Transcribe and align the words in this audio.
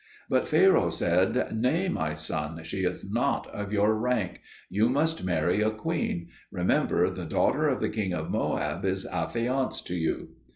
But 0.31 0.47
Pharaoh 0.47 0.89
said, 0.89 1.55
"Nay, 1.55 1.87
my 1.87 2.15
son, 2.15 2.63
she 2.63 2.79
is 2.85 3.07
not 3.11 3.45
of 3.51 3.71
your 3.71 3.93
rank; 3.93 4.41
you 4.67 4.89
must 4.89 5.23
marry 5.23 5.61
a 5.61 5.69
queen; 5.69 6.29
remember, 6.49 7.07
the 7.11 7.25
daughter 7.25 7.67
of 7.69 7.79
the 7.79 7.89
King 7.89 8.11
of 8.11 8.31
Moab 8.31 8.83
is 8.83 9.05
affianced 9.05 9.85
to 9.85 9.95
you." 9.95 10.29